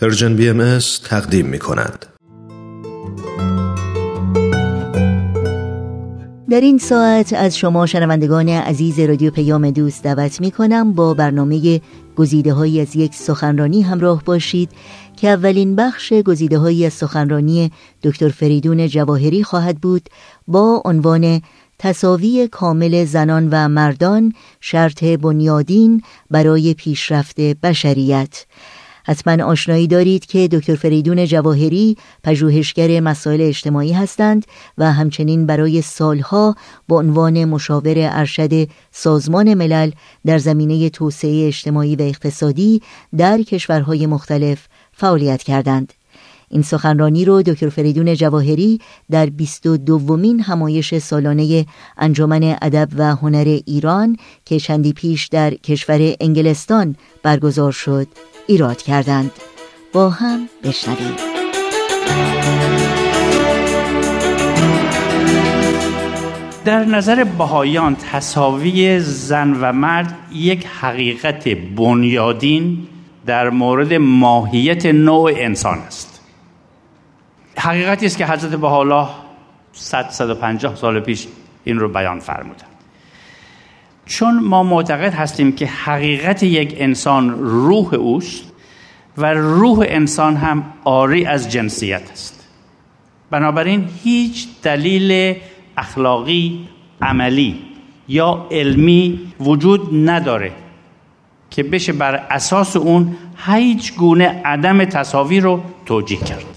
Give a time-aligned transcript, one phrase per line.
[0.00, 2.06] Persian BMS تقدیم می کند.
[6.50, 11.80] در این ساعت از شما شنوندگان عزیز رادیو پیام دوست دعوت می کنم با برنامه
[12.16, 14.70] گزیده های از یک سخنرانی همراه باشید
[15.16, 17.70] که اولین بخش گزیده های از سخنرانی
[18.02, 20.08] دکتر فریدون جواهری خواهد بود
[20.48, 21.42] با عنوان
[21.78, 28.46] تساوی کامل زنان و مردان شرط بنیادین برای پیشرفت بشریت
[29.06, 34.46] حتما آشنایی دارید که دکتر فریدون جواهری پژوهشگر مسائل اجتماعی هستند
[34.78, 36.54] و همچنین برای سالها
[36.88, 39.90] با عنوان مشاور ارشد سازمان ملل
[40.26, 42.82] در زمینه توسعه اجتماعی و اقتصادی
[43.16, 45.92] در کشورهای مختلف فعالیت کردند.
[46.48, 51.66] این سخنرانی رو دکتر فریدون جواهری در 22 دومین همایش سالانه
[51.98, 58.06] انجمن ادب و هنر ایران که چندی پیش در کشور انگلستان برگزار شد
[58.46, 59.30] ایراد کردند.
[59.92, 61.16] با هم بشنویم.
[66.64, 72.88] در نظر بهایان تصاوی زن و مرد یک حقیقت بنیادین
[73.26, 76.20] در مورد ماهیت نوع انسان است.
[77.58, 79.08] حقیقتی است که حضرت بهاءالله
[79.72, 81.26] 100 150 سال پیش
[81.64, 82.75] این رو بیان فرمودند.
[84.06, 88.52] چون ما معتقد هستیم که حقیقت یک انسان روح اوست
[89.18, 92.48] و روح انسان هم آری از جنسیت است.
[93.30, 95.34] بنابراین هیچ دلیل
[95.76, 96.68] اخلاقی
[97.02, 97.62] عملی
[98.08, 100.52] یا علمی وجود نداره
[101.50, 106.55] که بشه بر اساس اون هیچ گونه عدم تصاوی رو توجیه کرد.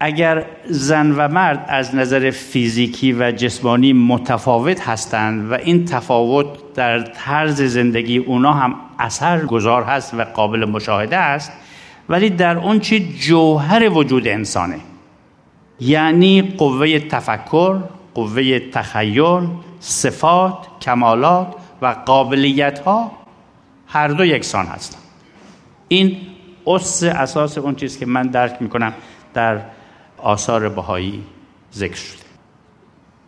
[0.00, 7.00] اگر زن و مرد از نظر فیزیکی و جسمانی متفاوت هستند و این تفاوت در
[7.00, 11.52] طرز زندگی اونا هم اثر گذار هست و قابل مشاهده است
[12.08, 14.78] ولی در اون چی جوهر وجود انسانه.
[15.80, 17.78] یعنی قوه تفکر
[18.14, 19.48] قوه تخیل
[19.80, 23.12] صفات کمالات و قابلیت ها
[23.86, 25.02] هر دو یکسان هستند.
[25.88, 26.16] این
[26.66, 28.92] اس اساس اون چیز که من درک می‌کنم
[29.34, 29.60] در
[30.22, 31.22] آثار بهایی
[31.74, 32.22] ذکر شده.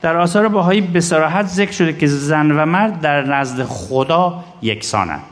[0.00, 5.22] در آثار بهایی به صراحت ذکر شده که زن و مرد در نزد خدا یکسانند.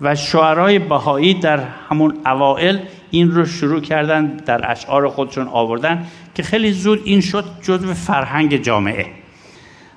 [0.00, 2.78] و شعرهای بهایی در همون اوائل
[3.10, 8.56] این رو شروع کردن در اشعار خودشون آوردن که خیلی زود این شد جزو فرهنگ
[8.62, 9.06] جامعه.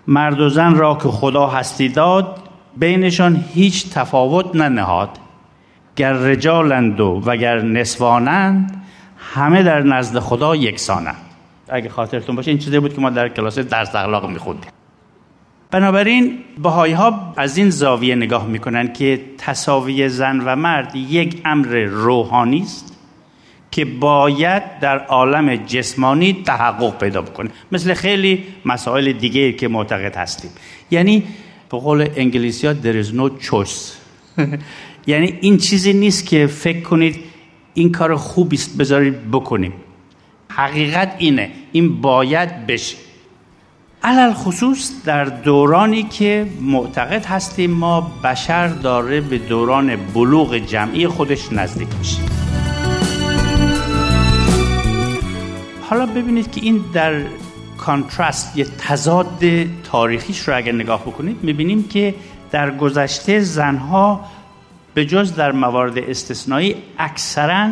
[0.07, 2.37] مرد و زن را که خدا هستی داد
[2.77, 5.09] بینشان هیچ تفاوت ننهاد.
[5.95, 8.80] گر رجالند و وگر نسوانند
[9.33, 11.15] همه در نزد خدا یکسانند.
[11.69, 14.71] اگه خاطرتون باشه این چیزی بود که ما در کلاس درس اخلاق میخوندیم.
[15.71, 21.67] بنابراین بهایی ها از این زاویه نگاه می‌کنن که تصاوی زن و مرد یک امر
[21.85, 22.97] روحانی است
[23.71, 27.49] که باید در عالم جسمانی تحقق پیدا بکنه.
[27.71, 30.51] مثل خیلی مسائل دیگه که معتقد هستیم.
[30.91, 31.23] یعنی
[31.71, 33.77] به قول انگلیسی ها there is no choice.
[35.07, 37.30] یعنی این چیزی نیست که فکر کنید
[37.73, 39.73] این کار خوبی است بذارید بکنیم.
[40.49, 42.97] حقیقت اینه این باید بشه.
[44.03, 51.51] علل خصوص در دورانی که معتقد هستیم ما بشر داره به دوران بلوغ جمعی خودش
[51.51, 52.21] نزدیک میشه.
[55.89, 57.13] حالا ببینید که این در
[57.77, 59.43] کانترست یه تضاد
[59.83, 62.15] تاریخیش رو اگر نگاه بکنید می‌بینیم که
[62.51, 64.21] در گذشته زنها
[64.93, 67.69] به جز در موارد استثنایی اکثرا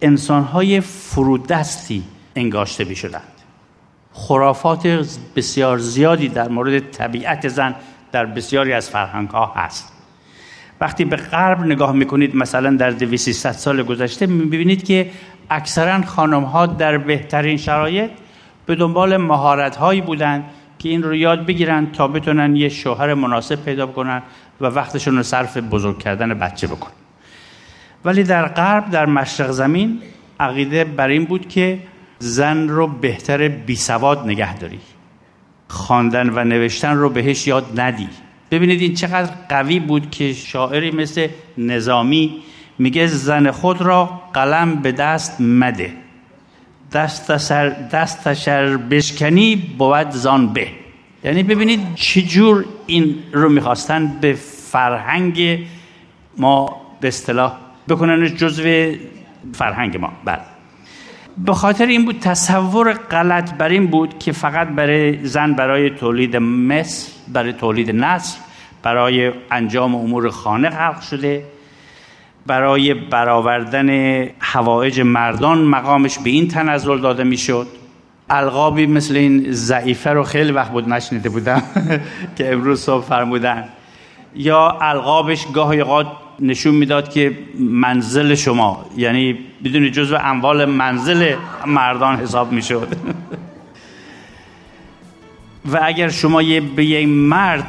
[0.00, 2.02] انسانهای فرودستی
[2.36, 3.32] انگاشته می شدند
[4.12, 4.86] خرافات
[5.36, 7.74] بسیار زیادی در مورد طبیعت زن
[8.12, 9.92] در بسیاری از فرهنگ ها هست.
[10.80, 15.10] وقتی به غرب نگاه می‌کنید مثلا در 200 سال گذشته می‌بینید که
[15.50, 18.10] اکثرا خانم ها در بهترین شرایط
[18.66, 20.44] به دنبال مهارت هایی بودند
[20.78, 24.22] که این رو یاد بگیرن تا بتونن یه شوهر مناسب پیدا کنن
[24.60, 26.90] و وقتشون رو صرف بزرگ کردن بچه بکن.
[28.04, 30.02] ولی در غرب در مشرق زمین
[30.40, 31.78] عقیده بر این بود که
[32.18, 34.78] زن رو بهتر بی سواد نگه داری.
[35.68, 38.08] خواندن و نوشتن رو بهش یاد ندی.
[38.50, 41.28] ببینید این چقدر قوی بود که شاعری مثل
[41.58, 42.42] نظامی
[42.78, 45.92] میگه زن خود را قلم به دست مده.
[46.92, 50.85] دست سر دست شر بشکنی بود زان به.
[51.24, 54.32] یعنی ببینید چجور این رو می‌خواستن به
[54.72, 55.66] فرهنگ
[56.38, 57.56] ما به اصطلاح
[57.88, 58.92] بکننش جزو
[59.54, 60.12] فرهنگ ما.
[60.24, 60.40] بله.
[61.38, 66.36] به خاطر این بود تصور غلط بر این بود که فقط برای زن برای تولید
[66.36, 68.38] مثل برای تولید نسل
[68.82, 71.44] برای انجام امور خانه خلق شده
[72.46, 73.88] برای برآوردن
[74.40, 77.66] هوایج مردان مقامش به این تنزل داده می‌شد.
[78.30, 81.62] القابی مثل این ضعیفه رو خیلی وقت بود نشنیده بودم
[82.36, 83.68] که امروز صبح فرمودن.
[84.34, 86.06] یا القابش گاهی اوقات
[86.40, 91.34] نشون می‌داد که منزل شما یعنی بدون جزو اموال منزل
[91.66, 92.88] مردان حساب می‌شد.
[95.72, 97.66] و اگر شما یه به یک مرد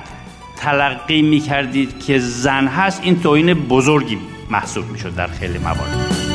[0.57, 4.17] تلقی می‌کردید که زن هست این توهین بزرگی
[4.49, 6.26] محسوب می‌شد در خیلی موارد.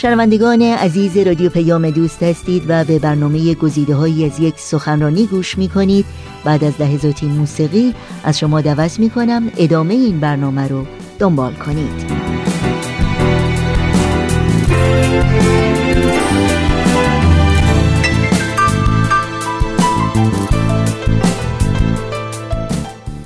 [0.00, 5.58] شنوندگان عزیز رادیو پیام دوست هستید و به برنامه گزیده هایی از یک سخنرانی گوش
[5.58, 6.06] می کنید
[6.44, 7.94] بعد از لحظاتی موسیقی
[8.24, 10.86] از شما دعوت می کنم ادامه این برنامه رو
[11.18, 12.10] دنبال کنید.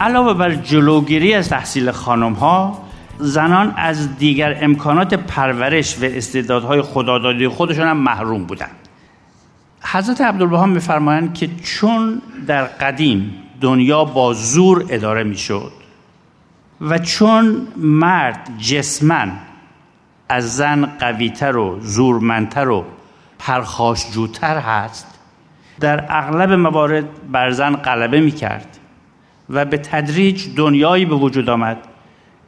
[0.00, 2.83] علاوه بر جلوگیری از تحصیل خانم ها
[3.18, 8.76] زنان از دیگر امکانات پرورش و استعدادهای خدادادی خودشون هم محروم بودند
[9.82, 15.72] حضرت عبدالبها میفرمایند که چون در قدیم دنیا با زور اداره می‌شد
[16.80, 19.32] و چون مرد جسمن
[20.28, 22.84] از زن قویتر و زورمندتر و
[23.38, 25.18] پرخاشجوتر هست
[25.80, 28.78] در اغلب موارد بر زن غلبه می‌کرد
[29.50, 31.78] و به تدریج دنیایی به وجود آمد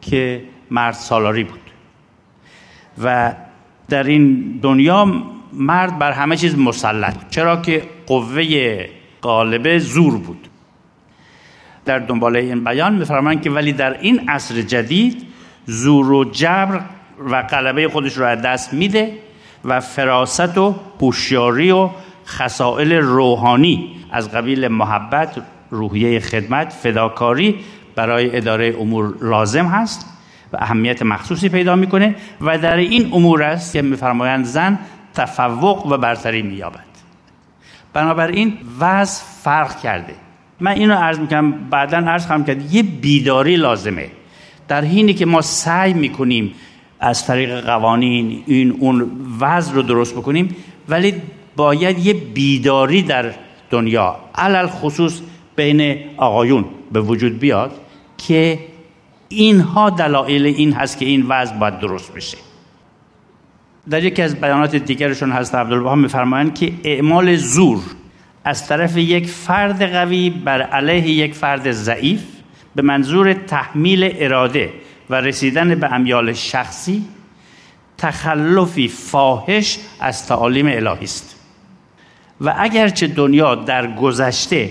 [0.01, 1.61] که مرد سالاری بود.
[3.05, 3.35] و
[3.89, 5.23] در این دنیا
[5.53, 7.31] مرد بر همه چیز مسلط بود.
[7.31, 8.87] چرا که قوه
[9.23, 10.49] غالبه زور بود.
[11.85, 15.27] در دنباله این بیان میفرمایند که ولی در این عصر جدید
[15.67, 16.81] زور و جبر
[17.31, 19.13] و غلبه خودش رو از دست میده
[19.65, 21.91] و فراست و هوشیاری و
[22.27, 27.57] خصائل روحانی از قبیل محبت روحیه خدمت فداکاری
[27.95, 30.16] برای اداره امور لازم هست.
[30.53, 34.79] و اهمیت مخصوصی پیدا می‌کنه و در این امور است که میفرمایند زن
[35.15, 36.87] تفوق و برتری مییابد.
[37.93, 40.15] بنابراین وضع فرق کرده.
[40.61, 44.11] من اینو عرض می‌کنم بعدا عرض خواهم کرد یه بیداری لازمه.
[44.69, 46.55] در حینی که ما سعی می‌کنیم
[47.01, 49.11] از طریق قوانین این اون
[49.41, 50.57] وضع رو درست بکنیم
[50.89, 51.15] ولی
[51.57, 53.33] باید یه بیداری در
[53.71, 55.21] دنیا علل خصوص
[55.57, 57.73] بین آقایون به وجود بیاد
[58.19, 58.59] که
[59.29, 62.39] اینها دلایل این هست که این وضع باید درست بشه.
[63.91, 67.81] در یکی از بیانات دیگرشون هست عبدالبها میفرمایند که اعمال زور
[68.45, 72.23] از طرف یک فرد قوی بر علیه یک فرد ضعیف
[72.77, 74.73] به منظور تحمیل اراده
[75.11, 77.05] و رسیدن به امیال شخصی
[77.99, 81.37] تخلفی فاحش از تعالیم الهی است.
[82.41, 84.71] و اگرچه دنیا در گذشته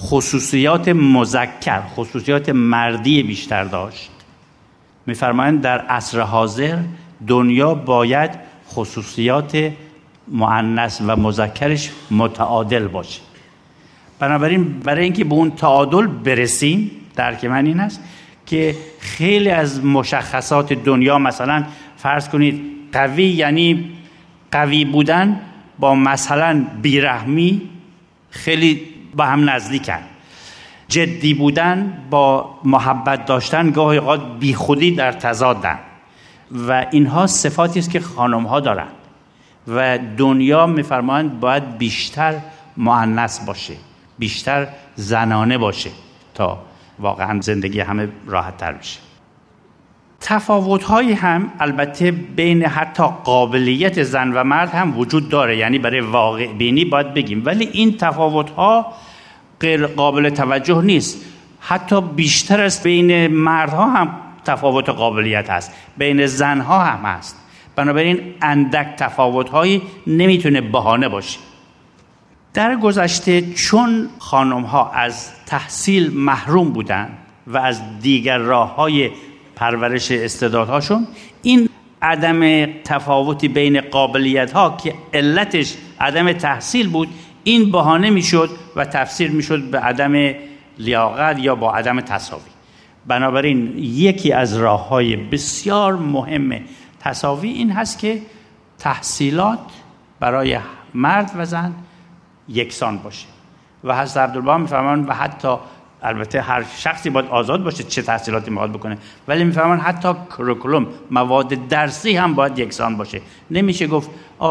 [0.00, 4.10] خصوصیات مذکر خصوصیات مردی بیشتر داشت.
[5.06, 6.78] میفرمایند در عصر حاضر
[7.26, 8.30] دنیا باید
[8.68, 9.72] خصوصیات
[10.28, 13.20] معنس و مذکرش متعادل باشه.
[14.18, 18.00] بنابراین برای اینکه به اون تعادل برسیم درک من این است
[18.46, 21.64] که خیلی از مشخصات دنیا مثلا
[21.96, 22.60] فرض کنید
[22.92, 23.90] قوی یعنی
[24.52, 25.40] قوی بودن
[25.78, 27.62] با مثلا بیرحمی
[28.30, 30.00] خیلی با هم نزدیکن.
[30.88, 35.78] جدی بودن با محبت داشتن گاهی اوقات بیخودی در تضادن.
[36.68, 38.88] و اینها صفاتی است که خانم ها دارن.
[39.68, 42.34] و دنیا میفرمایند باید بیشتر
[42.76, 43.74] معنس باشه
[44.18, 45.90] بیشتر زنانه باشه
[46.34, 46.62] تا
[46.98, 49.00] واقعا زندگی همه راحت تر بشه.
[50.20, 56.00] تفاوت های هم البته بین حتی قابلیت زن و مرد هم وجود داره یعنی برای
[56.00, 57.42] واقع بینی باید بگیم.
[57.44, 58.92] ولی این تفاوت ها
[59.60, 61.24] غیر قابل توجه نیست.
[61.60, 65.72] حتی بیشتر از بین مردها هم تفاوت قابلیت هست.
[65.98, 67.36] بین زنها هم هست.
[67.76, 71.38] بنابراین اندک تفاوت هایی نمی‌تونه بهانه باشه.
[72.54, 79.10] در گذشته چون خانم ها از تحصیل محروم بودند و از دیگر راه های
[79.60, 81.06] پرورش استعدادهاشون
[81.42, 81.68] این
[82.02, 87.08] عدم تفاوتی بین قابلیت ها که علتش عدم تحصیل بود
[87.44, 90.34] این بهانه می‌شد و تفسیر می‌شد به عدم
[90.78, 92.50] لیاقت یا با عدم تصاوی
[93.06, 96.60] بنابراین یکی از راه های بسیار مهم
[97.00, 98.22] تصاوی این هست که
[98.78, 99.58] تحصیلات
[100.20, 100.58] برای
[100.94, 101.74] مرد و زن
[102.48, 103.26] یکسان باشه.
[103.84, 105.56] و حضرت عبدالبها می‌فهمن و حتی
[106.02, 108.98] البته هر شخصی باید آزاد باشه چه تحصیلاتی می‌خواد بکنه.
[109.28, 113.20] ولی می‌فهمن حتی کروکولوم مواد درسی هم باید یکسان باشه.
[113.50, 114.10] نمیشه گفت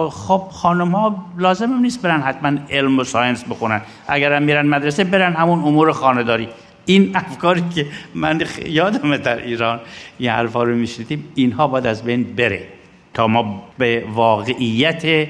[0.10, 3.82] خب خانم ها لازم نیست برن حتما علم و ساینس بخونن.
[4.08, 6.50] اگر هم میرن مدرسه برن همون امور خانداری
[6.86, 9.80] این افکاری که من یادمه در ایران
[10.20, 12.68] یه حرفا رو میشنیدیم اینها باید از بین بره
[13.14, 15.28] تا ما به واقعیت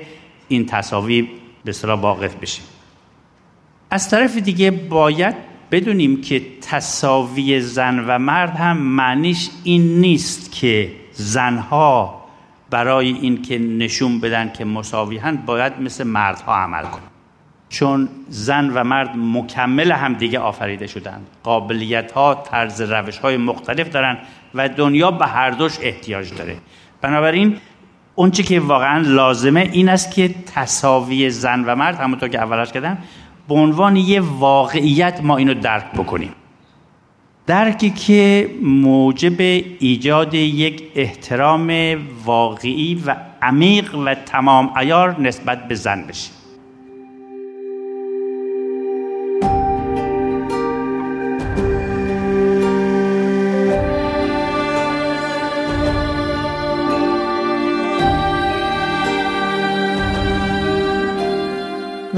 [0.48, 1.28] این تصاوی
[1.66, 2.64] به واقف بشیم.
[3.92, 10.92] از طرف دیگه باید بدونیم که تصاوی زن و مرد هم معنیش این نیست که
[11.12, 12.26] زنها
[12.70, 17.10] برای اینکه نشون بدن که مساوی باید مثل مردها عمل کنن
[17.70, 21.28] چون زن و مرد مکمل هم دیگه آفریده شدند.
[21.44, 24.18] قابلیت ها طرز روش های مختلف دارن
[24.56, 26.58] و دنیا به هر دوش احتیاج داره.
[27.02, 27.58] بنابراین
[28.16, 32.98] اونچه که واقعا لازمه این است که تصاوی زن و مرد همونطور که اولش کردم
[33.50, 36.32] به عنوان یه واقعیت ما اینو درک بکنیم.
[37.48, 39.42] درکی که موجب
[39.80, 46.39] ایجاد یک احترام واقعی و عمیق و تمام ایار نسبت به زن بشه.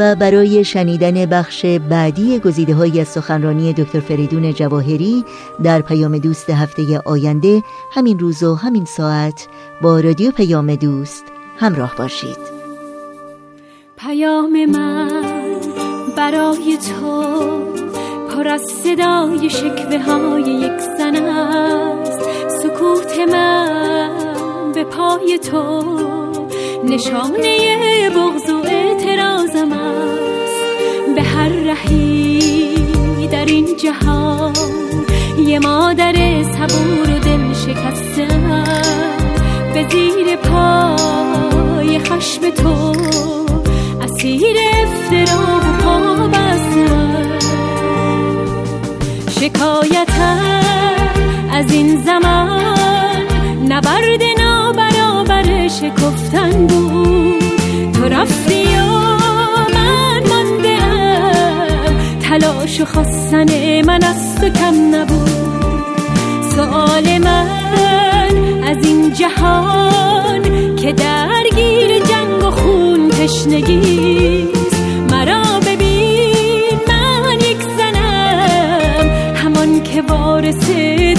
[0.01, 5.25] و برای شنیدن بخش بعدی گزیده های از سخنرانی دکتر فریدون جواهری
[5.63, 9.47] در پیام دوست هفته آینده همین روز و همین ساعت
[9.81, 11.23] با رادیو پیام دوست
[11.57, 12.37] همراه باشید.
[13.97, 15.09] پیام من
[16.17, 17.23] برای تو
[18.29, 22.19] پر از صدای شکوه های یک زن است.
[22.49, 25.83] سکوت من به پای تو
[26.83, 28.60] نشانه بغض
[31.85, 34.53] رهی در این جهان
[35.47, 38.63] یه مادر صبور و دل شکستم
[39.73, 42.95] به زیر پای خشم تو
[44.01, 47.39] اسیر افترا و پا بستم
[49.29, 50.61] شکایتم
[51.51, 53.27] از این زمان
[53.69, 57.10] نبرد نابرابر شکفتن بود.
[62.71, 65.29] خوش و خواستن من از تو کم نبود.
[66.55, 74.83] سوال من از این جهان که درگیر جنگ و خون تشنگیست.
[75.11, 80.69] مرا ببین من یک زنم همان که وارث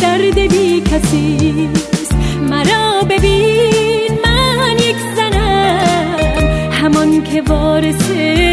[0.03, 2.15] درد بی کسیست.
[2.51, 8.11] مرا ببین من یک زنم همان که وارث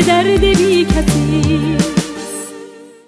[0.08, 1.99] درد بی کسیست.